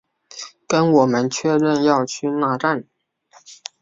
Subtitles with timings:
[0.67, 2.85] 跟我们确认要去那站